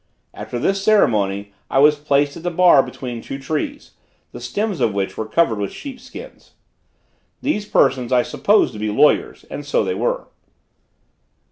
[0.33, 3.91] After this ceremony I was placed at the bar between two trees,
[4.31, 6.53] the stems of which were covered with sheep skins.
[7.43, 10.25] These persons I supposed to be lawyers, and so they were.